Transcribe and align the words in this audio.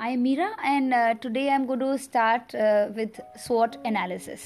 I 0.00 0.08
am 0.08 0.20
Meera 0.20 0.56
and 0.64 0.94
uh, 0.94 1.36
I 1.36 1.44
am 1.44 1.66
to 1.66 1.98
start 1.98 2.54
uh, 2.54 2.98
with 2.98 3.20
SWOT 3.46 3.72
analysis. 3.86 4.38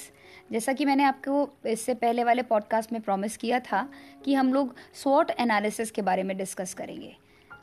जैसा 0.52 0.72
कि 0.72 0.84
मैंने 0.84 1.04
आपको 1.04 1.48
इससे 1.66 1.94
पहले 1.94 2.24
वाले 2.24 2.42
पॉडकास्ट 2.42 2.92
में 2.92 3.00
प्रॉमिस 3.02 3.36
किया 3.36 3.60
था 3.60 3.88
कि 4.24 4.34
हम 4.34 4.54
लोग 4.54 4.74
स्वॉट 4.94 5.30
एनालिसिस 5.30 5.90
के 5.90 6.02
बारे 6.02 6.22
में 6.22 6.36
डिस्कस 6.36 6.74
करेंगे। 6.74 7.16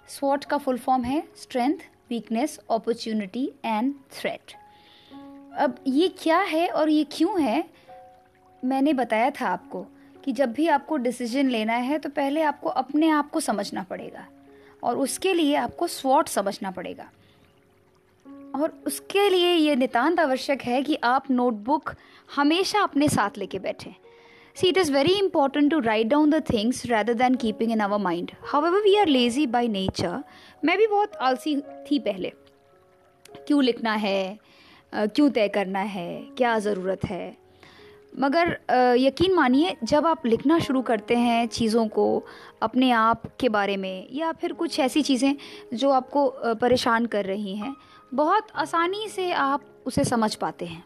स्वॉट 0.08 0.46
का 0.46 0.58
फुल 0.58 0.78
फॉर्म 0.78 1.04
है 1.04 1.24
strength 1.42 1.78
weakness 2.10 2.60
opportunity 2.71 3.52
and 3.66 3.94
threat 4.12 4.54
अब 5.58 5.76
ये 5.88 6.08
क्या 6.08 6.39
है 6.39 6.68
और 6.68 6.89
ये 6.89 7.04
क्यों 7.04 7.42
है? 7.42 7.64
मैंने 8.66 8.94
बताया 8.94 9.30
था 9.30 9.48
आपको 9.48 9.86
कि 10.26 10.32
जब 10.32 10.54
भी 10.54 10.68
आपको 10.68 10.98
डिसीज़न 10.98 11.50
लेना 11.50 11.73
है 11.73 11.98
तो 11.98 12.10
पहले 12.10 12.42
आपको 12.42 12.70
अपने 12.70 13.10
आप 13.10 13.30
को 13.30 13.39
समझना 13.39 13.84
पड़ेगा 13.84 14.28
और 14.84 14.98
उसके 14.98 15.34
लिए 15.34 15.55
आपको 15.55 15.88
स्वॉट 15.88 16.28
समझना 16.28 16.71
पड़ेगा। 16.71 17.12
और 18.55 18.73
उसके 18.87 19.28
लिए 19.29 19.54
ये 19.54 19.75
नितांत 19.75 20.19
आवश्यक 20.19 20.61
है 20.61 20.82
कि 20.83 20.97
आप 21.04 21.32
नोटबुक 21.32 21.93
हमेशा 22.36 22.82
अपने 22.82 23.07
साथ 23.09 23.37
लेके 23.37 23.59
बैठें। 23.59 23.93
See 24.55 24.68
it 24.68 24.78
is 24.78 24.92
very 24.93 25.14
important 25.14 25.69
to 25.71 25.79
write 25.79 26.07
down 26.07 26.29
the 26.29 26.43
things 26.50 26.86
rather 26.86 27.14
than 27.14 27.36
keeping 27.36 27.71
in 27.71 27.82
our 27.82 27.97
mind 27.97 28.32
however 28.68 28.82
we 28.82 28.95
are 28.95 29.07
lazy 29.07 29.45
by 29.47 29.68
nature 29.68 30.23
मैं 30.65 30.78
भी 30.78 30.87
बहुत 30.87 31.15
आलसी 31.21 31.56
थी 31.92 32.00
पहले। 32.00 32.31
क्यों 33.47 33.64
लिखना 33.64 33.94
है? 33.95 34.39
क्यों 34.94 35.30
तय 35.30 35.47
करना 35.47 35.80
है? 35.80 36.22
क्या 36.38 36.58
ज़रूरत 36.59 37.06
है? 37.06 37.38
मगर 38.20 38.58
यकीन 39.00 39.33
मानिए, 39.33 39.75
जब 39.83 40.06
आप 40.08 40.25
लिखना 40.25 40.58
शुरू 40.59 40.81
करते 40.81 41.16
हैं 41.16 41.47
चीज़ों 41.47 41.88
को 41.88 42.23
अपने 42.61 42.89
आप 42.92 43.23
के 43.39 43.50
बारे 43.50 43.78
में, 43.78 44.08
या 44.14 44.31
फिर 44.31 44.53
कुछ 44.53 44.80
ऐसी 44.80 45.02
चीज़ें 45.02 45.36
जो 45.73 45.89
आपको 45.92 46.28
परेशान 46.61 47.06
कर 47.06 47.25
रही 47.25 47.56
हैं 47.56 47.75
बहुत 48.14 48.47
आसानी 48.56 49.08
से 49.09 49.31
आप 49.31 49.66
उसे 49.86 50.03
समझ 50.03 50.36
पाते 50.36 50.66
हैं। 50.66 50.84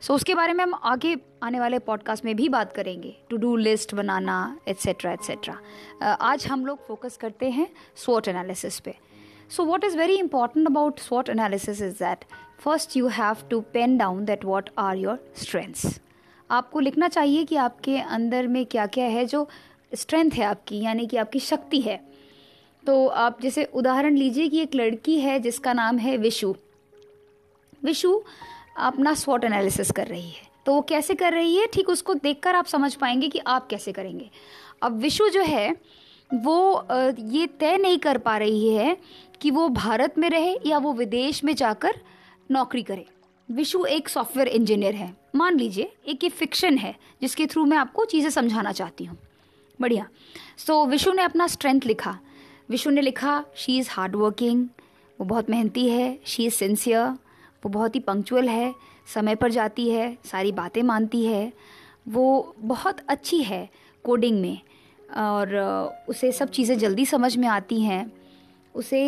सो 0.00 0.06
so, 0.06 0.16
उसके 0.16 0.34
बारे 0.34 0.52
में 0.52 0.62
हम 0.64 0.74
आगे 0.74 1.16
आने 1.42 1.60
वाले 1.60 1.78
पॉडकास्ट 1.78 2.24
में 2.24 2.34
भी 2.36 2.48
बात 2.48 2.72
करेंगे। 2.72 3.14
टू 3.30 3.36
डू 3.36 3.54
लिस्ट 3.56 3.94
बनाना 3.94 4.58
एट्सेट्रा 4.68 5.12
एट्सेट्रा 5.12 6.06
आज 6.14 6.46
हम 6.46 6.66
लोग 6.66 6.86
फोकस 6.86 7.16
करते 7.16 7.50
हैं 7.50 7.68
स्वॉट 7.96 8.28
एनालिसिस 8.28 8.78
पे। 8.80 8.94
So 9.50 9.64
what 9.64 9.84
is 9.84 9.96
very 9.98 10.18
important 10.18 10.66
about 10.66 10.98
स्वॉट 10.98 11.28
analysis 11.28 11.82
is 11.82 11.94
that 11.94 12.24
first 12.60 12.96
you 12.96 13.08
have 13.08 13.36
to 13.50 13.60
pen 13.60 13.96
down 13.98 14.24
that 14.24 14.44
what 14.44 14.70
are 14.78 14.96
your 14.96 15.32
strengths 15.36 16.00
आपको 16.50 16.80
लिखना 16.80 17.08
चाहिए 17.08 17.44
कि 17.44 17.56
आपके 17.56 17.98
अंदर 17.98 18.46
में 18.46 18.64
क्या 18.66 18.86
क्या 18.86 19.04
है 19.04 19.24
जो 19.24 19.48
स्ट्रेंथ 19.94 20.30
है 20.30 20.44
आपकी 20.44 20.80
यानी 20.80 21.06
कि 21.06 21.16
आपकी 21.16 21.40
शक्ति 21.40 21.80
है। 21.80 22.11
तो 22.86 23.06
आप 23.06 23.40
जैसे 23.42 23.64
उदाहरण 23.64 24.16
लीजिए 24.16 24.48
कि 24.48 24.60
एक 24.60 24.74
लड़की 24.74 25.18
है 25.20 25.38
जिसका 25.40 25.72
नाम 25.72 25.98
है 25.98 26.16
विशु। 26.16 26.54
विशु 27.82 28.20
अपना 28.78 29.14
स्वॉट 29.14 29.44
एनालिसिस 29.44 29.90
कर 29.90 30.06
रही 30.06 30.30
है। 30.30 30.50
तो 30.66 30.74
वो 30.74 30.80
कैसे 30.80 31.14
कर 31.14 31.32
रही 31.32 31.56
है? 31.56 31.66
ठीक 31.66 31.88
उसको 31.88 32.14
देखकर 32.14 32.56
आप 32.56 32.66
समझ 32.66 32.94
पाएँगे 32.94 33.28
कि 33.28 33.38
आप 33.38 33.66
कैसे 33.66 33.92
करेंगे। 33.92 34.30
अब 34.82 34.98
विशु 34.98 35.28
जो 35.28 35.42
है 35.42 35.76
वो 36.30 36.86
ये 37.18 37.46
तय 37.60 37.76
नहीं 37.76 37.98
कर 37.98 38.18
पा 38.18 38.36
रही 38.38 38.74
है 38.74 38.96
कि 39.40 39.50
वो 39.50 39.68
भारत 39.68 40.18
में 40.18 40.28
रहे 40.30 40.56
या 40.66 40.78
वो 40.78 40.92
विदेश 40.92 41.42
में 41.44 41.54
जाकर 41.54 42.00
नौकरी 42.50 42.82
करे। 42.82 43.04
विशु 43.48 43.84
एक 43.84 44.08
सॉफ्टवेयर 44.08 44.48
इंजीनियर 44.48 44.94
है। 44.94 45.14
मान 45.34 45.58
लीजिए 45.58 45.92
एक 46.08 46.24
ये 46.24 46.30
फिक्शन 46.30 46.78
है 46.78 46.94
जिसके 47.22 47.46
थ्रू 47.46 47.64
मैं 47.64 47.76
आपको 47.76 48.04
चीज़ें 48.04 48.30
समझाना 48.30 48.72
चाहती 48.72 49.04
हूँ। 49.04 49.18
बढ़िया। 49.80 50.06
सो 50.58 50.82
so, 50.82 50.90
विशु 50.90 51.12
ने 51.12 51.22
अपना 51.22 51.46
स्ट्रेंथ 51.46 51.80
लिखा। 51.86 52.18
विशु 52.72 52.90
ने 52.90 53.00
लिखा 53.00 53.32
शी 53.56 53.76
इज़ 53.78 53.88
हार्ड 53.90 54.14
वर्किंग 54.16 54.66
वो 55.18 55.24
बहुत 55.26 55.50
मेहनती 55.50 55.88
है 55.88 56.18
शी 56.26 56.44
इज़ 56.46 56.54
सिंसियर 56.54 57.08
वो 57.62 57.68
बहुत 57.68 57.94
ही 57.94 58.00
पंक्चुअल 58.00 58.48
है, 58.48 58.74
समय 59.14 59.34
पर 59.34 59.50
जाती 59.50 59.88
है, 59.90 60.16
सारी 60.24 60.52
बातें 60.52 60.82
मानती 60.82 61.24
है। 61.24 61.52
वो 62.08 62.54
बहुत 62.58 63.00
अच्छी 63.08 63.42
है 63.42 63.68
कोडिंग 64.04 64.40
में 64.40 64.58
और 65.16 65.54
उसे 66.08 66.32
सब 66.32 66.50
चीज़ें 66.50 66.76
जल्दी 66.78 67.06
समझ 67.06 67.36
में 67.36 67.46
आती 67.48 67.80
हैं। 67.80 68.12
उसे 68.74 69.02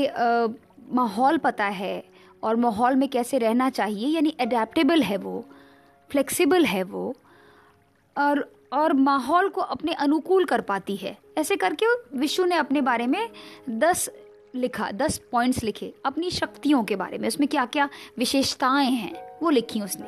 माहौल 0.92 1.38
पता 1.38 1.66
है 1.66 2.04
और 2.42 2.56
माहौल 2.56 2.96
में 2.96 3.08
कैसे 3.08 3.38
रहना 3.38 3.70
चाहिए, 3.70 4.08
यानी 4.08 4.34
अडेप्टेबल 4.40 5.02
है 5.02 5.16
वो 5.16 5.44
फ्लेक्सिबल 6.10 6.64
है 6.66 6.82
वो। 6.84 7.14
और 8.16 8.48
और 8.74 8.92
माहौल 8.92 9.48
को 9.48 9.60
अपने 9.60 9.92
अनुकूल 9.92 10.44
कर 10.44 10.60
पाती 10.60 10.96
है। 10.96 11.18
ऐसे 11.38 11.56
करके 11.56 11.86
विशु 12.18 12.44
ने 12.44 12.54
अपने 12.54 12.80
बारे 12.80 13.06
में 13.06 13.30
दस 13.70 14.10
लिखा, 14.54 14.90
दस 14.90 15.20
पॉइंट्स 15.32 15.62
लिखे, 15.62 15.94
अपनी 16.04 16.30
शक्तियों 16.30 16.84
के 16.84 16.96
बारे 16.96 17.18
में। 17.18 17.28
उसमें 17.28 17.48
क्या 17.48 17.66
क्या 17.66 17.88
विशेषताएँ 18.18 18.90
हैं, 18.90 19.38
वो 19.42 19.50
लिखी 19.50 19.80
उसने। 19.80 20.06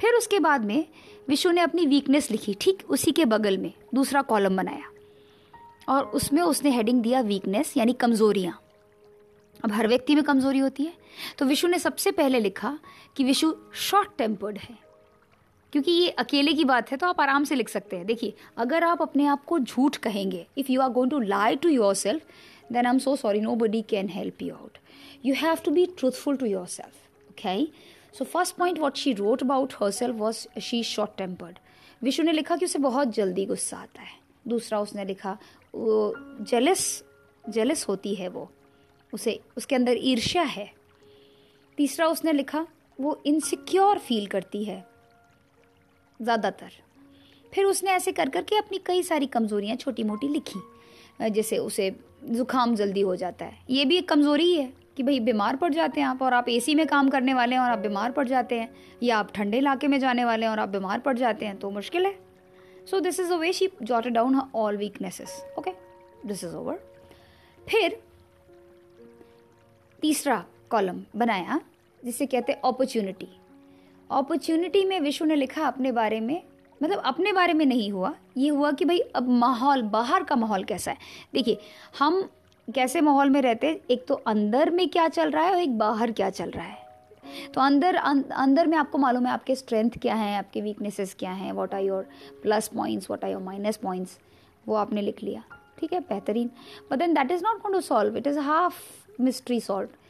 फिर 0.00 0.14
उसके 0.14 0.40
बाद 0.40 0.64
में 0.64 0.88
विशु 1.28 1.50
ने 1.50 1.60
अपनी 1.60 1.86
वीकनेस 1.86 2.30
लिखी, 2.30 2.54
ठीक 2.54 2.82
उसी 2.88 3.12
के 3.12 3.24
बगल 3.24 3.58
में, 3.58 3.72
दूसरा 3.94 4.22
कॉलम 4.22 4.56
बनाया। 4.56 4.90
और 5.88 6.04
उसमें 6.04 6.42
उसने 6.42 6.70
हेडिंग 6.70 7.02
दिया 7.02 7.20
वीकनेस 7.20 7.76
यानी 7.76 7.92
कमजोरियाँ। 7.92 8.60
अब 9.64 9.72
हर 9.72 9.88
व्यक्ति 9.88 10.14
में 10.14 10.24
कमज़ोरी 10.24 10.58
होती 10.58 10.84
है। 10.84 10.92
तो 11.38 11.44
विशु 11.44 11.68
ने 11.68 11.78
सबसे 11.78 12.10
पहले 12.10 12.40
लिखा 12.40 12.78
कि 13.16 13.24
विशु 13.24 13.56
शॉर्ट 13.74 14.08
टेम्पर्ड 14.18 14.58
है। 14.58 14.83
क्योंकि 15.74 15.92
ये 15.92 16.10
अकेले 16.10 16.52
की 16.52 16.64
बात 16.64 16.90
है 16.90 16.96
तो 16.96 17.06
आप 17.06 17.20
आराम 17.20 17.44
से 17.44 17.54
लिख 17.54 17.68
सकते 17.68 17.96
हैं। 17.96 18.06
देखिए, 18.06 18.34
अगर 18.56 18.84
आप 18.84 19.00
अपने 19.02 19.24
आप 19.26 19.44
को 19.44 19.58
झूठ 19.58 19.96
कहेंगे 19.96 20.46
if 20.58 20.70
you 20.72 20.80
are 20.80 20.90
going 20.90 21.10
to 21.10 21.18
lie 21.18 21.56
to 21.56 21.68
yourself 21.94 22.22
then 22.72 22.86
I 22.86 22.92
am 22.92 22.98
so 22.98 23.16
sorry 23.16 23.40
nobody 23.54 23.82
can 23.82 24.08
help 24.08 24.42
you 24.42 24.54
out 24.54 24.78
you 25.24 25.34
have 25.34 25.56
to 25.64 25.70
be 25.70 25.86
truthful 25.86 26.36
to 26.36 26.46
yourself 26.66 27.30
okay 27.30 27.66
so 28.18 28.24
first 28.24 28.56
point 28.56 28.78
what 28.78 28.96
she 28.96 29.12
wrote 29.12 29.42
about 29.42 29.74
herself 29.90 30.16
was 30.16 30.46
she 30.60 30.82
short 30.82 31.16
tempered 31.18 31.58
Vishu 32.02 32.22
ने 32.22 32.32
लिखा 32.32 32.56
कि 32.56 32.64
उसे 32.64 32.78
बहुत 32.78 33.14
जल्दी 33.14 33.46
गुस्सा 33.46 33.76
आता 33.76 34.02
है। 34.02 34.18
दूसरा 34.48 34.80
उसने 34.80 35.04
लिखा, 35.04 35.36
वो 35.74 36.14
जेलस 36.40 37.04
जेलस 37.44 37.88
होती 37.88 38.14
है 38.14 38.28
वो। 38.28 38.50
उसे, 39.12 39.40
उसके 39.56 39.74
अंदर 39.74 39.96
ईर्ष्या 39.98 40.42
है। 40.42 40.70
तीसरा 41.78 42.06
उसने 42.06 42.32
लिखा, 42.32 42.66
वो 43.00 43.20
इनसिक्योर 43.26 43.98
फील 43.98 44.26
करती 44.26 44.64
है। 44.64 44.93
ज़्यादातर। 46.20 46.70
फिर 47.52 47.64
उसने 47.64 47.90
ऐसे 47.90 48.12
कर 48.12 48.28
कर 48.28 48.42
के 48.42 48.56
अपनी 48.56 48.78
कई 48.86 49.02
सारी 49.02 49.26
कमज़ोरियाँ 49.28 49.76
छोटी 49.76 50.02
मोटी 50.04 50.28
लिखी 50.28 51.30
जैसे 51.30 51.58
उसे 51.58 51.90
ज़ुकाम 52.26 52.74
जल्दी 52.74 53.00
हो 53.00 53.16
जाता 53.16 53.44
है। 53.44 53.58
ये 53.70 53.84
भी 53.84 53.96
एक 53.96 54.08
कमज़ोरी 54.08 54.54
है 54.54 54.72
कि 54.96 55.02
भाई 55.02 55.20
बीमार 55.20 55.56
पड़ 55.56 55.72
जाते 55.74 56.00
हैं 56.00 56.06
आप 56.08 56.22
और 56.22 56.34
आप 56.34 56.48
एसी 56.48 56.74
में 56.74 56.86
काम 56.86 57.08
करने 57.10 57.34
वाले 57.34 57.54
हैं 57.54 57.62
और 57.62 57.70
आप 57.70 57.78
बीमार 57.78 58.12
पड़ 58.12 58.26
जाते 58.28 58.58
हैं, 58.58 58.68
या 59.02 59.18
आप 59.18 59.32
ठंडे 59.34 59.58
इलाके 59.58 59.88
में 59.88 59.98
जाने 60.00 60.24
वाले 60.24 60.46
हैं 60.46 60.52
और 60.52 60.58
आप 60.58 60.68
बीमार 60.68 60.98
पड़ 61.00 61.16
जाते 61.18 61.46
हैं 61.46 61.56
तो 61.58 61.70
मुश्किल 61.70 62.06
है। 62.06 62.14
So 62.86 63.00
this 63.00 63.20
is 63.20 63.32
a 63.32 63.36
way 63.36 63.52
she 63.52 63.68
jot 63.82 64.06
down 64.08 64.40
all 64.54 64.76
weaknesses 64.76 65.44
okay 65.58 65.70
this 66.26 66.44
is 66.44 66.54
over 66.56 66.80
फिर 67.62 67.98
तीसरा 70.02 70.44
कॉलम 70.70 71.02
बनाया, 71.16 71.60
जिसे 72.02 72.26
कहते 72.26 72.52
हैं 72.52 72.60
अपॉर्चुनिटी 72.64 73.28
अपॉर्चुनिटी 74.10 74.84
में 74.84 75.00
विश्व 75.00 75.24
ने 75.24 75.36
लिखा 75.36 75.66
अपने 75.66 75.92
बारे 75.92 76.20
में 76.20 76.42
मतलब 76.82 76.98
अपने 76.98 77.32
बारे 77.32 77.52
में 77.52 77.66
नहीं 77.66 77.90
हुआ 77.92 78.14
ये 78.36 78.48
हुआ 78.48 78.70
कि 78.72 78.84
भाई 78.84 78.98
अब 78.98 79.28
माहौल 79.28 79.82
बाहर 79.82 80.22
का 80.22 80.36
माहौल 80.36 80.64
कैसा 80.64 80.90
है? 80.90 80.96
देखिए 81.34 81.58
हम 81.98 82.30
कैसे 82.74 83.00
माहौल 83.00 83.30
में 83.30 83.42
रहते 83.42 83.66
हैं? 83.66 83.80
एक 83.90 84.06
तो 84.06 84.14
अंदर 84.14 84.70
में 84.70 84.88
क्या 84.88 85.08
चल 85.08 85.30
रहा 85.30 85.44
है 85.44 85.54
और 85.54 85.60
एक 85.60 85.78
बाहर 85.78 86.12
क्या 86.12 86.30
चल 86.30 86.50
रहा 86.50 86.64
है? 86.64 86.82
तो 87.54 87.60
अंदर 87.60 87.94
अं, 87.94 88.22
अंदर 88.22 88.66
में 88.66 88.78
आपको 88.78 88.98
मालूम 88.98 89.26
है 89.26 89.32
आपके 89.32 89.54
स्ट्रेंथ 89.54 89.90
क्या 90.02 90.14
हैं 90.14 90.38
आपके 90.38 90.60
वीकनेसेस 90.60 91.16
क्या 91.18 91.32
हैं 91.32 91.52
what 91.52 91.74
are 91.74 91.80
your 91.80 92.06
plus 92.42 92.68
points 92.68 93.10
what 93.10 93.24
are 93.24 93.30
your 93.30 93.42
minus 93.42 93.76
points 93.76 94.18
वो 94.68 94.74
आपने 94.74 95.00
लिख 95.00 95.22
लिया 95.22 95.42
ठीक 95.78 95.92
है? 95.92 96.00
बेहतरीन। 96.00 96.50
But 96.90 96.98
then 96.98 97.14
that 97.14 97.30
is 97.30 97.42
not 97.44 97.62
going 97.62 97.74
to 97.74 97.80
solve 97.80 98.16
it 98.16 98.26
is 98.26 98.38
half 98.38 98.74
mystery 99.20 99.60
solved. 99.60 100.03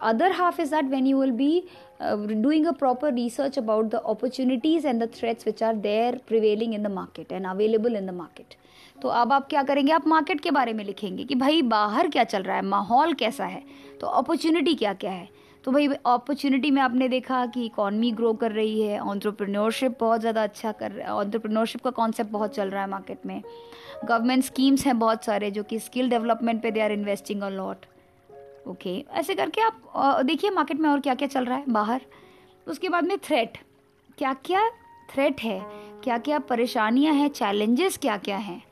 Other 0.00 0.32
half 0.32 0.58
is 0.58 0.70
that 0.70 0.84
when 0.84 1.06
you 1.06 1.16
will 1.16 1.32
be 1.32 1.68
uh, 2.00 2.16
doing 2.16 2.66
a 2.66 2.72
proper 2.72 3.10
research 3.10 3.56
about 3.56 3.90
the 3.90 4.02
opportunities 4.04 4.84
and 4.84 5.02
the 5.02 5.06
threats 5.06 5.44
which 5.44 5.62
are 5.62 5.74
there 5.74 6.18
prevailing 6.30 6.72
in 6.74 6.82
the 6.82 6.88
market 6.88 7.32
and 7.32 7.46
available 7.46 7.96
in 7.96 8.06
the 8.06 8.12
market. 8.12 8.56
तो 9.02 9.08
अब 9.08 9.32
आप 9.32 9.48
क्या 9.48 9.62
करेंगे? 9.62 9.92
आप 9.92 10.06
market 10.06 10.40
के 10.40 10.50
बारे 10.50 10.72
में 10.72 10.84
लिखेंगे 10.84 11.24
कि 11.24 11.34
भाई 11.34 11.62
बाहर 11.62 12.08
क्या 12.08 12.24
चल 12.24 12.42
रहा 12.42 12.56
है? 12.56 12.62
माहौल 12.62 13.14
कैसा 13.14 13.44
है? 13.44 13.62
तो 14.00 14.06
अपॉर्चुनिटी 14.06 14.74
क्या 14.74 14.92
क्या 14.94 15.10
है? 15.10 15.28
तो 15.64 15.72
भाई 15.72 15.86
अपॉर्चुनिटी 15.86 16.70
में 16.70 16.82
आपने 16.82 17.08
देखा 17.08 17.46
कि 17.46 17.64
इकॉनमी 17.66 18.10
ग्रो 18.10 18.32
कर 18.34 18.52
रही 18.52 18.80
है 18.82 18.98
ऑन्ट्रप्रनोरशिप 19.00 19.96
बहुत 20.00 20.20
ज़्यादा 20.20 20.42
अच्छा 20.42 20.72
कर 20.72 20.90
रहा 20.92 21.06
है 21.06 21.14
ऑन्ट्रप्रनोरशिप 21.14 21.82
का 21.84 21.90
कॉन्सेप्ट 21.90 22.30
बहुत 22.30 22.54
चल 22.54 22.70
रहा 22.70 22.82
है 22.82 22.88
मार्केट 22.90 23.26
में। 23.26 23.42
गवर्नमेंट 24.04 24.44
स्कीम्स 24.44 24.86
हैं 24.86 24.98
बहुत 24.98 25.24
सारे 25.24 25.50
जो 25.50 25.62
कि 25.62 25.78
स्किल 25.78 26.10
डेवलपमेंट 26.10 26.62
पे 26.62 26.70
they 26.70 26.80
are 26.80 26.92
investing 26.92 27.42
a 27.42 27.48
lot 27.48 27.86
okay 28.66 28.90
okay. 28.90 29.12
ऐसे 29.12 29.34
करके 29.34 29.60
आप 29.60 30.20
देखिए 30.26 30.50
मार्केट 30.50 30.80
में 30.80 30.88
और 30.90 31.00
क्या 31.00 31.14
क्या 31.14 31.28
चल 31.28 31.44
रहा 31.44 31.58
है 31.58 31.64
बाहर। 31.68 32.00
उसके 32.66 32.88
बाद 32.88 33.04
में 33.04 33.16
थ्रेट 33.18 33.58
क्या 34.18 34.32
क्या 34.34 34.68
थ्रेट 35.08 35.40
है? 35.40 35.60
क्या 36.04 36.18
क्या 36.18 36.38
परेशानियाँ 36.38 37.14
हैं? 37.14 37.28
चैलेंजेस 37.30 37.96
क्या 37.98 38.16
क्या 38.18 38.36
हैं? 38.36 38.62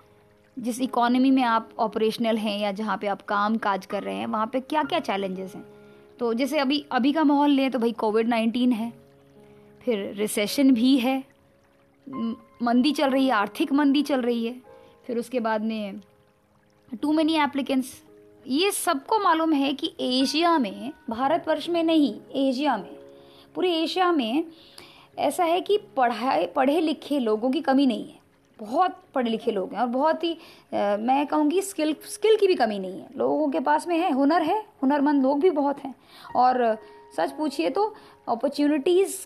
जिस 0.56 0.80
इकोनॉमी 0.80 1.30
में 1.30 1.42
आप 1.42 1.70
ऑपरेशनल 1.78 2.36
हैं 2.36 2.58
या 2.58 2.72
जहाँ 2.72 2.96
पे 2.98 3.06
आप 3.06 3.22
काम 3.22 3.56
काज 3.56 3.86
कर 3.86 4.02
रहे 4.02 4.14
हैं, 4.14 4.26
वहाँ 4.26 4.46
पे 4.46 4.60
क्या 4.60 4.82
क्या 4.82 4.98
चैलेंजेस 5.00 5.54
हैं? 5.54 5.64
तो 6.18 6.32
जैसे 6.34 6.58
अभी 6.58 6.84
अभी 6.92 7.12
का 7.12 7.24
माहौल 7.24 7.50
लें 7.50 7.70
तो 7.70 7.78
भाई 7.78 7.92
कोविड 7.92 8.28
नाइन्टीन 8.28 8.72
है, 8.72 8.92
फिर 9.82 10.12
रिसेशन 10.14 10.72
भी 10.74 10.96
है 10.98 11.22
मंदी 12.62 12.92
चल 12.92 13.10
रही 13.10 13.26
है, 13.26 13.32
आर्थिक 13.32 13.72
मंदी 13.72 14.02
चल 14.02 14.20
रही 14.20 14.46
है, 14.46 14.60
फिर 15.06 15.18
उसके 15.18 15.40
बाद 15.40 15.62
में 15.62 16.00
टू 16.92 17.12
मेनी 17.12 17.36
एप्लीकेंट्स 17.36 17.92
ये 18.50 18.70
सबको 18.70 19.18
मालूम 19.18 19.52
है 19.52 19.72
कि 19.72 19.92
एशिया 20.00 20.56
में 20.58 20.92
भारतवर्ष 21.10 21.68
में 21.68 21.82
नहीं 21.84 22.14
एशिया 22.48 22.76
में 22.76 22.90
पूरे 23.54 23.72
एशिया 23.72 24.10
में 24.12 24.44
ऐसा 25.18 25.44
है 25.44 25.60
कि 25.60 25.76
पढ़ाए 25.96 26.46
पढ़े 26.46 26.80
लिखे 26.80 27.18
लोगों 27.18 27.50
की 27.50 27.60
कमी 27.60 27.86
नहीं 27.86 28.08
है। 28.08 28.18
बहुत 28.58 28.96
पढ़े 29.14 29.30
लिखे 29.30 29.50
लोग 29.50 29.74
हैं 29.74 29.80
और 29.80 29.86
बहुत 29.88 30.24
ही 30.24 30.32
आ, 30.32 30.96
मैं 30.96 31.26
कहूँगी 31.26 31.60
स्किल 31.62 31.94
स्किल 32.04 32.36
की 32.36 32.46
भी 32.46 32.54
कमी 32.54 32.78
नहीं 32.78 33.00
है। 33.00 33.06
लोगों 33.18 33.48
के 33.48 33.60
पास 33.60 33.86
में 33.88 33.96
है 33.98 34.10
हुनर 34.12 34.42
है 34.42 34.58
हुनरमंद 34.82 35.22
लोग 35.22 35.40
भी 35.40 35.50
बहुत 35.50 35.84
हैं। 35.84 35.94
और 36.36 36.76
सच 37.16 37.32
पूछिए 37.32 37.70
तो 37.70 37.94
अपॉर्चुनिटीज़ 38.28 39.16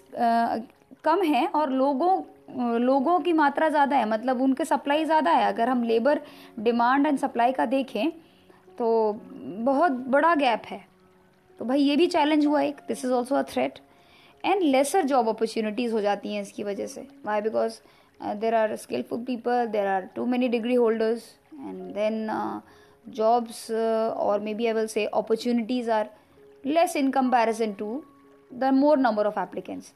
कम 1.05 1.23
है 1.23 1.47
और 1.47 1.71
लोगों 1.73 2.81
लोगों 2.81 3.19
की 3.21 3.32
मात्रा 3.32 3.69
ज़्यादा 3.69 3.97
है। 3.97 4.09
मतलब 4.09 4.43
उनके 4.43 4.65
सप्लाई 4.65 5.05
ज़्यादा 5.05 5.31
है। 5.31 5.47
अगर 5.47 5.69
हम 5.69 5.82
लेबर 5.85 6.21
डिमांड 6.61 7.06
एंड 7.06 7.19
सप्लाई 7.19 7.53
का 7.53 7.67
देखें 7.67 8.11
तो 8.79 9.21
बहुत 9.65 9.93
बड़ा 10.09 10.35
गैप 10.35 10.62
है। 10.67 10.81
तो 11.59 11.65
भाई 11.65 11.81
ये 11.81 11.97
भी 11.97 12.06
चैलेंज 12.09 12.47
हुआ 12.47 12.61
एक। 12.62 12.76
This 12.88 13.05
is 13.05 13.12
also 13.12 13.35
a 13.35 13.43
threat 13.50 13.79
and 14.44 14.62
lesser 14.62 15.05
job 15.06 15.29
opportunities 15.29 15.93
हो 15.93 16.00
जाती 16.00 16.35
हैं 16.35 16.43
इसकी 16.43 16.65
वजह 16.65 16.87
से। 16.87 17.06
Why 17.26 17.41
because 17.41 17.81
there 18.37 18.55
are 18.55 18.75
skillful 18.76 19.19
people 19.25 19.67
there 19.73 19.87
are 19.87 20.09
too 20.17 20.25
many 20.26 20.49
degree 20.49 20.75
holders 20.75 21.25
and 21.55 21.81
then 21.94 22.29
jobs 23.11 23.71
और 23.71 24.41
maybe 24.55 24.67
I 24.67 24.73
will 24.73 24.87
say 24.87 25.05
opportunities 25.06 25.91
are 25.91 26.09
less 26.65 26.97
in 26.97 27.11
comparison 27.11 27.73
to 27.73 28.03
the 28.50 28.65
more 28.75 28.99
number 28.99 29.26
of 29.26 29.38
applicants 29.41 29.93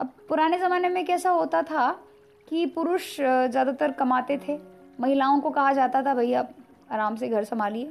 अब 0.00 0.12
पुराने 0.28 0.58
ज़माने 0.58 0.88
में 0.88 1.04
कैसा 1.06 1.30
होता 1.30 1.62
था 1.62 1.90
कि 2.48 2.64
पुरुष 2.66 3.14
ज़्यादातर 3.16 3.92
कमाते 3.92 4.38
थे। 4.38 4.58
महिलाओं 5.00 5.40
को 5.40 5.50
कहा 5.50 5.72
जाता 5.72 6.02
था, 6.02 6.14
भैया 6.14 6.42
आराम 6.90 7.16
से 7.16 7.28
घर 7.28 7.44
संभालिए। 7.44 7.84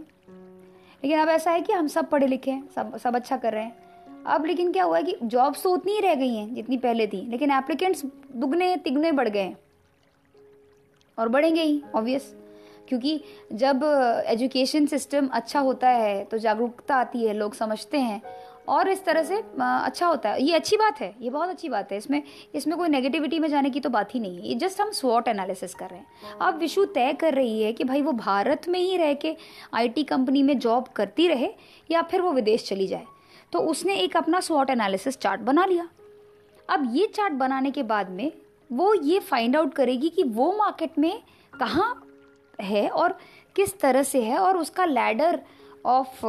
लेकिन 1.03 1.19
अब 1.19 1.29
ऐसा 1.29 1.51
है 1.51 1.61
कि 1.61 1.73
हम 1.73 1.87
सब 1.87 2.09
पढ़े 2.09 2.27
लिखे 2.27 2.51
हैं, 2.51 2.67
सब 2.75 2.95
सब 2.97 3.15
अच्छा 3.15 3.37
कर 3.37 3.53
रहे 3.53 3.63
हैं। 3.63 4.23
अब 4.25 4.45
लेकिन 4.45 4.71
क्या 4.71 4.83
हुआ 4.83 4.97
है 4.97 5.03
कि 5.03 5.17
जॉब्स 5.23 5.63
तो 5.63 5.73
उतनी 5.73 5.93
ही 5.93 5.99
रह 5.99 6.15
गई 6.15 6.35
हैं 6.35 6.53
जितनी 6.55 6.77
पहले 6.77 7.07
थी, 7.07 7.21
लेकिन 7.21 7.51
एप्लीकेंट्स 7.51 8.05
दुगने, 8.05 8.75
तिगने 8.77 9.11
बढ़ 9.11 9.29
गए 9.29 9.41
हैं। 9.41 9.57
और 11.17 11.29
बढ़ेंगे 11.29 11.61
ही 11.61 11.81
ऑब्वियस 11.95 12.33
क्योंकि 12.87 13.21
जब 13.53 13.81
एजुकेशन 14.27 14.85
सिस्टम 14.85 15.27
अच्छा 15.27 15.59
होता 15.59 15.89
है 15.89 16.23
तो 16.23 16.37
जागरूकता 16.37 16.95
आती 16.95 17.25
है, 17.25 17.33
लोग 17.33 17.53
समझते 17.53 17.99
हैं। 17.99 18.21
और 18.67 18.89
इस 18.89 19.03
तरह 19.05 19.23
से 19.23 19.35
अच्छा 19.57 20.07
होता 20.07 20.29
है। 20.29 20.43
ये 20.43 20.53
अच्छी 20.55 20.77
बात 20.77 20.99
है 21.01 21.13
ये 21.21 21.29
बहुत 21.29 21.49
अच्छी 21.49 21.69
बात 21.69 21.91
है। 21.91 21.97
इसमें 21.97 22.21
इसमें 22.55 22.77
कोई 22.77 22.89
नेगेटिविटी 22.89 23.39
में 23.39 23.47
जाने 23.49 23.69
की 23.69 23.79
तो 23.79 23.89
बात 23.89 24.13
ही 24.15 24.19
नहीं 24.19 24.37
है। 24.37 24.47
ये 24.47 24.55
जस्ट 24.55 24.81
हम 24.81 24.91
स्वॉट 24.91 25.27
एनालिसिस 25.27 25.73
कर 25.73 25.89
रहे 25.89 25.99
हैं। 25.99 26.37
अब 26.41 26.57
विशु 26.57 26.85
तय 26.85 27.13
कर 27.13 27.33
रही 27.33 27.61
है 27.63 27.73
कि 27.73 27.83
भाई 27.83 28.01
वो 28.01 28.11
भारत 28.13 28.67
में 28.67 28.79
ही 28.79 28.97
रह 28.97 29.13
के 29.15 29.35
आईटी 29.73 30.03
कंपनी 30.03 30.43
में 30.43 30.57
जॉब 30.59 30.87
करती 30.87 31.27
रहे 31.27 31.49
या 31.91 32.01
फिर 32.01 32.21
वो 32.21 32.31
विदेश 32.31 32.67
चली 32.67 32.87
जाए। 32.87 33.05
तो 33.53 33.59
उसने 33.61 33.95
एक 33.95 34.17
अपना 34.17 34.39
स्वॉट 34.39 34.69
एनालिसिस 34.69 35.17
चार्ट 35.17 35.41
बना 35.41 35.65
लिया। 35.65 35.87
अब 36.69 36.89
ये 36.95 37.07
चार्ट 37.07 37.33
बनाने 37.33 37.71
के 37.71 37.83
बाद 37.83 38.09
में 38.09 38.31
वो 38.69 38.93
ये 38.93 39.19
फाइंड 39.19 39.55
आउट 39.55 39.73
करेगी 39.73 40.09
कि 40.09 40.23
वो 40.25 40.51
मार्केट 40.57 40.97
में 40.99 41.21
कहाँ 41.53 42.01
है 42.59 42.87
और 42.89 43.17
किस 43.55 43.79
तरह 43.79 44.03
से 44.03 44.21
है 44.21 44.37
और 44.37 44.57
उसका 44.57 44.85
लैडर 44.85 45.39
ऑफ़ 45.85 46.21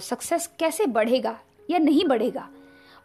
सक्सेस 0.00 0.46
कैसे 0.58 0.86
बढ़ेगा। 0.88 1.38
या 1.70 1.78
नहीं 1.78 2.04
बढ़ेगा। 2.04 2.48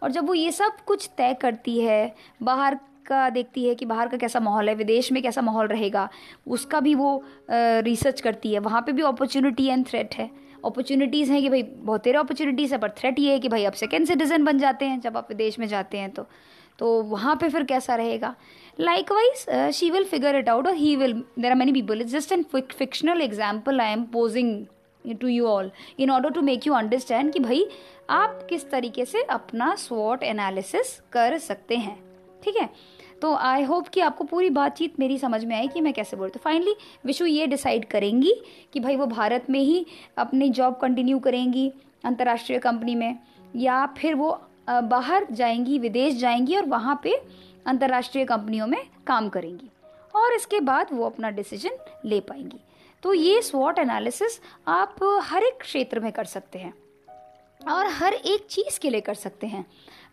और 0.01 0.11
जब 0.11 0.27
वो 0.27 0.33
ये 0.33 0.51
सब 0.51 0.77
कुछ 0.87 1.09
तय 1.17 1.33
करती 1.33 1.79
है, 1.79 2.15
बाहर 2.43 2.79
का 3.05 3.29
देखती 3.29 3.67
है 3.67 3.75
कि 3.75 3.85
बाहर 3.85 4.07
का 4.07 4.17
कैसा 4.17 4.39
माहौल 4.39 4.69
है, 4.69 4.75
विदेश 4.75 5.11
में 5.11 5.21
कैसा 5.23 5.41
माहौल 5.41 5.67
रहेगा, 5.67 6.07
उसका 6.47 6.79
भी 6.79 6.95
वो 6.95 7.23
रिसर्च 7.49 8.21
करती 8.21 8.53
है। 8.53 8.59
वहाँ 8.59 8.81
पे 8.81 8.91
भी 8.91 9.01
अपॉर्चुनिटी 9.03 9.67
एंड 9.67 9.85
थ्रेट 9.87 10.15
है। 10.15 10.29
अपॉर्चुनिटीज़ 10.65 11.31
हैं 11.31 11.41
कि 11.41 11.49
भाई, 11.49 11.63
बहुत 11.63 12.03
तेरे 12.03 12.17
अपॉर्चुनिटीज़ 12.17 12.73
है, 12.73 12.79
पर 12.79 12.89
थ्रेट 12.91 13.19
ये 13.19 13.31
है 13.31 13.39
कि 13.39 13.49
भाई 13.49 13.65
आप 13.65 13.73
सेकेंड 13.75 14.07
सिटीजन 14.07 14.43
बन 14.43 14.59
जाते 14.59 14.85
हैं 14.85 14.99
जब 15.01 15.17
आप 15.17 15.27
विदेश 15.29 15.59
में 15.59 15.67
जाते 15.67 15.97
हैं 15.97 16.09
तो। 16.11 16.25
तो 16.79 17.01
वहाँ 17.03 17.35
पे 17.35 17.49
फिर 17.49 17.63
कैसा 17.63 17.95
रहेगा? 17.95 18.33
Likewise 19.11 19.73
she 19.75 19.89
will 19.89 20.03
figure 20.03 20.35
it 20.35 20.49
out 20.49 20.67
और 20.67 20.73
he 20.75 20.95
will 20.95 21.13
there 21.13 21.51
are 21.51 21.57
many 21.57 21.71
people 21.71 22.01
it's 22.01 22.11
just 22.11 22.31
an 22.31 22.43
fictional 22.53 23.21
example 23.21 23.81
I 23.81 23.91
am 23.91 24.03
posing 24.13 24.65
to 25.13 25.27
you 25.27 25.45
all 25.45 25.71
in 25.99 26.11
order 26.11 26.29
to 26.29 26.41
make 26.41 26.67
you 26.67 26.73
understand 26.73 27.31
कि 27.33 27.39
भाई, 27.39 27.65
आप 28.09 28.45
किस 28.49 28.69
तरीके 28.69 29.05
से 29.05 29.21
अपना 29.21 29.75
स्वॉट 29.75 30.23
एनालिसिस 30.23 30.99
कर 31.11 31.37
सकते 31.37 31.75
हैं। 31.75 31.97
ठीक 32.43 32.55
है? 32.55 32.69
तो 33.21 33.33
आई 33.35 33.63
होप 33.63 33.87
कि 33.87 33.99
आपको 33.99 34.23
पूरी 34.23 34.49
बातचीत 34.49 34.99
मेरी 34.99 35.17
समझ 35.17 35.43
में 35.45 35.55
आई 35.55 35.67
कि 35.67 35.81
मैं 35.81 35.93
कैसे 35.93 36.17
बोलती 36.17 36.39
हूँ। 36.39 36.43
फाइनली 36.43 36.75
विशु 37.05 37.25
ये 37.25 37.47
डिसाइड 37.47 37.85
करेंगी 37.85 38.33
कि 38.73 38.79
भाई, 38.79 38.95
वो 38.95 39.05
भारत 39.05 39.49
में 39.49 39.59
ही 39.59 39.85
अपनी 40.17 40.49
जॉब 40.49 40.75
कंटिन्यू 40.75 41.19
करेंगी 41.19 41.71
अंतर्राष्ट्रीय 42.03 42.59
कंपनी 42.59 42.95
में, 42.95 43.17
या 43.55 43.85
फिर 43.85 44.15
वो 44.15 44.41
बाहर 44.69 45.27
जाएँगी, 45.31 45.79
विदेश 45.79 46.13
जाएँगी 46.13 46.55
और 46.55 46.65
वहाँ 46.65 46.99
पे 47.03 47.21
अंतर्राष्ट्रीय 47.65 48.25
कंपनियों 48.25 48.67
में 48.67 48.83
काम 49.07 49.29
करेंगी। 49.29 49.69
और 50.15 50.33
इसके 50.33 50.59
बाद 50.59 50.87
वो 50.91 51.05
अपना 51.05 51.29
डिसीज़न 51.29 51.77
ले 52.05 52.19
पाएँगी। 52.19 52.59
तो 53.05 53.13
ये 53.13 53.41
स्वॉट 53.41 53.79
एनालिसिस 53.79 54.39
आप 54.67 54.95
हर 55.23 55.43
एक 55.43 55.57
क्षेत्र 55.61 55.99
में 55.99 56.11
कर 56.11 56.25
सकते 56.25 56.59
हैं 56.59 56.73
और 57.59 57.87
हर 57.87 58.13
एक 58.13 58.45
चीज़ 58.49 58.79
के 58.79 58.89
लिए 58.89 59.01
कर 59.01 59.13
सकते 59.13 59.47
हैं। 59.47 59.65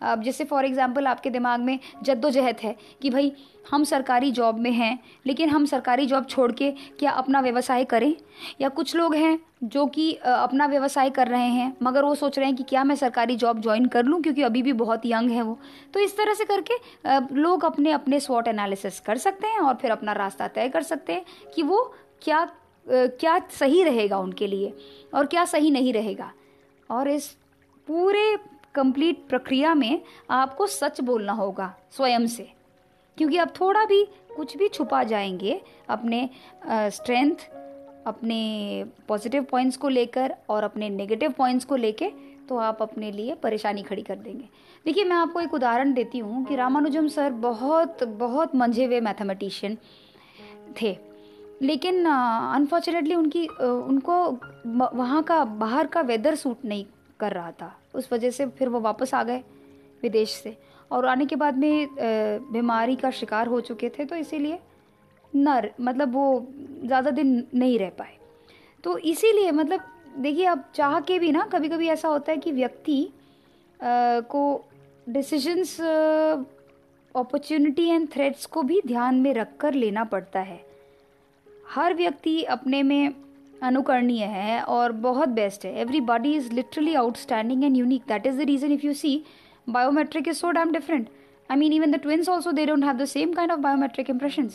अब 0.02 0.22
जैसे 0.22 0.44
फॉर 0.44 0.64
एग्ज़ाम्पल 0.64 1.06
आपके 1.06 1.30
दिमाग 1.30 1.60
में 1.60 1.78
जद्दोजहद 2.02 2.56
है 2.62 2.74
कि 3.02 3.10
भाई 3.10 3.32
हम 3.70 3.84
सरकारी 3.84 4.30
जॉब 4.30 4.58
में 4.58 4.70
हैं, 4.70 4.98
लेकिन 5.26 5.48
हम 5.48 5.64
सरकारी 5.66 6.06
जॉब 6.06 6.26
छोड़ 6.26 6.50
के 6.52 6.70
क्या 6.70 7.10
अपना 7.12 7.40
व्यवसाय 7.40 7.84
करें? 7.84 8.14
या 8.60 8.68
कुछ 8.68 8.94
लोग 8.96 9.14
हैं 9.14 9.38
जो 9.64 9.86
कि 9.86 10.12
अपना 10.14 10.66
व्यवसाय 10.66 11.10
कर 11.10 11.28
रहे 11.28 11.48
हैं, 11.48 11.76
मगर 11.82 12.04
वो 12.04 12.14
सोच 12.14 12.38
रहे 12.38 12.46
हैं 12.46 12.56
कि 12.56 12.64
क्या 12.64 12.84
मैं 12.84 12.96
सरकारी 12.96 13.36
जॉब 13.36 13.60
ज्वाइन 13.60 13.86
कर 13.86 14.04
लूँ 14.04 14.22
क्योंकि 14.22 14.42
अभी 14.42 14.62
भी 14.62 14.72
बहुत 14.74 15.06
यंग 15.06 15.30
है 15.30 15.42
वो। 15.42 15.58
तो 15.94 16.00
इस 16.00 16.16
तरह 16.16 16.34
से 16.34 16.44
करके 16.44 16.78
लोग 17.34 17.64
अपने 17.64 17.92
अपने 17.92 18.20
स्वॉट 18.20 18.48
एनालिसिस 18.48 19.00
कर 19.00 19.18
सकते 19.18 19.48
हैं 19.48 19.60
और 19.60 19.74
फिर 19.74 19.90
अपना 19.90 20.12
रास्ता 20.14 20.48
तय 20.48 20.68
कर 20.68 20.82
सकते 20.84 21.12
हैं 21.12 21.24
कि 21.54 21.62
वो 21.62 21.84
क्या 22.22 22.48
क्या 22.86 23.38
सही 23.50 23.82
रहेगा 23.82 24.18
उनके 24.18 24.46
लिए 24.46 24.72
और 25.14 25.26
क्या 25.26 25.44
सही 25.44 25.70
नहीं 25.70 25.92
रहेगा? 25.92 26.32
और 26.90 27.08
इस 27.08 27.26
पूरे 27.88 28.36
कंप्लीट 28.74 29.26
प्रक्रिया 29.28 29.74
में 29.74 30.00
आपको 30.30 30.66
सच 30.66 31.00
बोलना 31.00 31.32
होगा, 31.32 31.74
स्वयं 31.90 32.26
से। 32.26 32.48
क्योंकि 33.18 33.36
आप 33.36 33.52
थोड़ा 33.60 33.84
भी 33.84 34.04
कुछ 34.36 34.56
भी 34.56 34.68
छुपा 34.68 35.02
जाएँगे 35.04 35.60
अपने 35.88 36.28
स्ट्रेंथ 36.66 37.48
अपने 38.06 38.84
पॉजिटिव 39.08 39.44
पॉइंट्स 39.44 39.76
को 39.76 39.88
लेकर 39.88 40.34
और 40.48 40.64
अपने 40.64 40.88
नेगेटिव 40.88 41.32
पॉइंट्स 41.32 41.64
को 41.64 41.76
लेकर 41.76 42.12
तो 42.48 42.56
आप 42.56 42.82
अपने 42.82 43.10
लिए 43.12 43.34
परेशानी 43.34 43.82
खड़ी 43.82 44.02
कर 44.02 44.16
देंगे। 44.16 44.48
देखिए, 44.86 45.04
मैं 45.04 45.16
आपको 45.16 45.40
एक 45.40 45.54
उदाहरण 45.54 45.92
देती 45.92 46.18
हूँ 46.18 46.44
कि 46.44 46.56
रामानुजम 46.56 47.08
सर 47.08 47.30
बहुत 47.30 48.02
बहुत 48.04 48.54
मंझे 48.56 48.84
हुए 48.84 49.00
मैथमेटिशियन 49.00 49.76
थे। 50.82 50.96
लेकिन 51.62 52.04
अनफॉर्चुनेटली 52.06 53.14
उनकी 53.14 53.46
उनको 53.46 54.14
वहाँ 54.94 55.22
का, 55.22 55.44
बाहर 55.44 55.86
का 55.86 56.00
वेदर 56.02 56.34
सूट 56.34 56.64
नहीं 56.64 56.84
कर 57.20 57.32
रहा 57.32 57.50
था। 57.52 57.72
उस 57.94 58.12
वजह 58.12 58.30
से 58.30 58.46
फिर 58.48 58.68
वो 58.68 58.80
वापस 58.80 59.14
आ 59.14 59.22
गए 59.22 59.42
विदेश 60.02 60.30
से। 60.32 60.56
और 60.90 61.06
आने 61.06 61.26
के 61.26 61.36
बाद 61.36 61.58
में 61.58 61.88
बीमारी 62.52 62.96
का 62.96 63.10
शिकार 63.12 63.46
हो 63.46 63.60
चुके 63.62 63.88
थे 63.88 64.04
तो 64.04 64.16
इसीलिए 64.16 64.58
न 65.32 65.62
मतलब 65.80 66.12
वो 66.14 66.46
ज़्यादा 66.84 67.10
दिन 67.12 67.46
नहीं 67.54 67.78
रह 67.78 67.90
पाए। 67.98 68.16
तो 68.84 68.96
इसीलिए 68.98 69.50
मतलब 69.52 69.80
देखिए 70.18 70.46
अब 70.46 70.64
चाह 70.74 70.98
के 71.00 71.18
भी 71.18 71.30
ना 71.32 71.46
कभी 71.52 71.68
कभी 71.68 71.88
ऐसा 71.88 72.08
होता 72.08 72.32
है 72.32 72.38
कि 72.38 72.52
व्यक्ति 72.52 73.08
को 73.80 74.42
डिसीजंस 75.08 75.80
अपॉर्चुनिटी 77.14 77.88
एंड 77.88 78.08
थ्रेट्स 78.12 78.46
को 78.46 78.62
भी 78.62 78.80
ध्यान 78.86 79.14
में 79.14 79.32
रख 79.34 79.56
कर 79.60 79.74
लेना 79.74 80.04
पड़ता 80.04 80.40
है। 80.40 80.60
हर 81.74 81.94
व्यक्ति 81.94 82.42
अपने 82.44 82.82
में 82.82 83.14
अनुकरणीय 83.62 84.24
है 84.24 84.60
और 84.62 84.92
बहुत 84.92 85.28
बेस्ट 85.28 85.64
है। 85.64 85.74
Everybody 86.00 86.34
is 86.36 86.52
literally 86.52 86.94
outstanding 86.94 87.64
and 87.64 87.76
unique 87.76 88.02
that 88.08 88.26
is 88.26 88.38
the 88.38 88.46
reason 88.46 88.72
if 88.72 88.86
you 88.86 88.92
see 88.92 89.22
biometric 89.68 90.28
is 90.28 90.36
so 90.36 90.50
damn 90.50 90.72
different 90.72 91.08
I 91.50 91.56
mean 91.56 91.72
even 91.72 91.92
the 91.92 92.00
twins 92.00 92.28
also 92.28 92.52
they 92.52 92.66
don't 92.66 92.84
have 92.84 92.96
the 92.96 93.04
same 93.04 93.32
kind 93.32 93.52
of 93.52 93.60
biometric 93.60 94.10
impression 94.10 94.48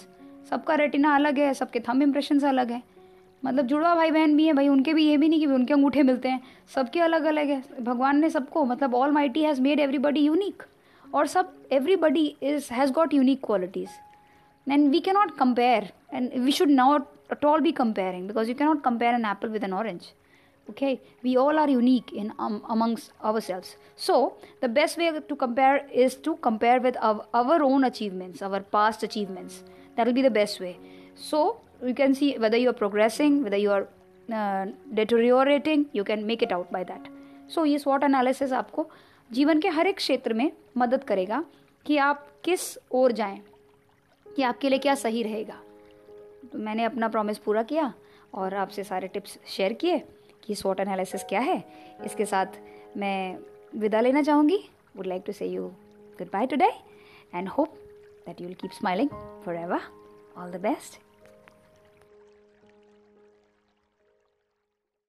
सबका 0.50 0.76
retina 0.76 1.16
अलग 1.16 1.40
है, 1.40 1.54
सबके 1.54 1.80
थम 1.80 2.02
impression 2.04 2.40
अलग 2.40 2.72
है। 2.72 2.82
मतलब 3.46 3.68
जुड़वा 3.68 3.96
भाई 3.96 4.12
बहन 4.12 4.36
भी 4.38 4.46
हैं, 4.46 4.56
भाई, 4.56 4.68
उनके 4.68 4.94
भी 4.94 5.08
ये 5.08 5.18
भी 5.18 5.30
नहीं 5.30 5.40
कि 5.40 5.46
उनके 5.46 5.74
अंगूठे 5.74 6.04
मिलते 6.04 6.30
हैं। 6.30 6.42
सबके 6.76 7.00
अलग 7.00 7.24
अलग 7.24 7.50
है। 7.50 7.64
भगवान 7.82 8.20
ने 8.20 8.30
सबको 8.30 8.66
मतलब 8.66 8.96
almighty 9.12 9.44
has 9.44 9.62
made 9.62 9.80
everybody 9.80 10.20
unique 10.20 10.64
और 11.16 11.28
सब 11.28 11.54
everybody 11.72 12.26
is 12.44 12.74
has 12.74 12.92
got 12.92 13.14
unique 13.14 13.46
qualities 13.46 13.90
and 14.69 14.91
we 14.91 15.01
cannot 15.01 15.37
compare 15.39 15.93
and 16.15 16.33
we 16.45 16.53
should 16.53 16.71
not 16.71 17.07
at 17.33 17.45
all 17.45 17.61
be 17.67 17.73
comparing 17.73 18.27
because 18.27 18.49
you 18.49 18.55
cannot 18.55 18.83
compare 18.83 19.15
an 19.15 19.25
apple 19.25 19.51
with 19.57 19.65
an 19.69 19.73
orange 19.73 20.09
okay 20.71 20.93
we 21.23 21.37
all 21.43 21.59
are 21.59 21.69
unique 21.69 22.13
in 22.13 22.33
um, 22.39 22.63
amongst 22.69 23.13
ourselves 23.25 23.77
so 23.97 24.17
the 24.61 24.69
best 24.69 24.99
way 24.99 25.11
to 25.31 25.37
compare 25.37 25.87
is 26.05 26.15
to 26.17 26.37
compare 26.37 26.81
with 26.81 26.97
our, 27.01 27.27
our 27.35 27.63
own 27.63 27.85
achievements 27.85 28.43
our 28.43 28.61
past 28.61 29.03
achievements 29.03 29.63
that 29.97 30.07
will 30.07 30.19
be 30.21 30.23
the 30.23 30.37
best 30.43 30.61
way 30.61 30.79
so 31.15 31.61
you 31.85 31.95
can 31.95 32.15
see 32.15 32.37
whether 32.39 32.57
you 32.57 32.71
are 32.71 32.81
progressing 32.85 33.43
whether 33.43 33.57
you 33.57 33.71
are 33.71 33.89
uh, 34.33 34.67
deteriorating 34.95 35.87
you 35.93 36.05
can 36.05 36.27
make 36.27 36.43
it 36.43 36.53
out 36.53 36.71
by 36.71 36.85
that 36.85 37.09
so 37.49 37.65
ये 37.65 37.79
SWOT 37.79 38.05
analysis 38.05 38.53
आपको 38.53 38.89
जीवन 39.31 39.61
के 39.61 39.69
हर 39.69 39.87
एक 39.87 39.97
क्षेत्र 39.97 40.35
में 40.35 40.51
मदद 40.79 41.05
करेगा 41.05 41.45
कि 41.87 41.97
आप 41.97 42.27
किस 42.45 42.63
ओर 43.01 43.13
जाएं 43.13 43.39
कि 44.38 44.44
आपके 44.44 44.70
लिए 44.70 44.80
क्या 44.80 44.96
सही 44.96 45.24
रहेगा। 45.24 45.60
तो 46.52 46.58
मैंने 46.58 46.84
अपना 46.84 47.08
प्रॉमिस 47.08 47.38
पूरा 47.38 47.64
किया 47.64 47.94
और 48.34 48.54
आपसे 48.54 48.84
सारे 48.84 49.08
टिप्स 49.08 49.38
शेयर 49.48 49.74
किए 49.74 50.00
कि 50.44 50.56
स्वॉट 50.56 50.80
एनालिसिस 50.80 51.24
क्या 51.24 51.40
है। 51.40 51.58
इसके 52.06 52.26
साथ 52.26 52.60
मैं 52.98 53.38
विदा 53.76 54.02
लेना 54.02 54.22
चाहूँगी। 54.22 54.60
Would 54.98 55.08
like 55.08 55.24
to 55.26 55.32
say 55.32 55.46
you 55.46 55.68
goodbye 56.34 56.48
today 56.48 56.70
and 57.36 57.50
hope 57.50 57.74
that 58.28 58.42
you 58.42 58.48
will 58.48 58.56
keep 58.56 58.72
smiling 58.72 59.10
forever 59.56 59.82
all 60.38 60.52
the 60.52 60.62
best 60.62 61.00